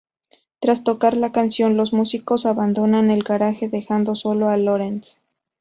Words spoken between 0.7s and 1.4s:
tocar la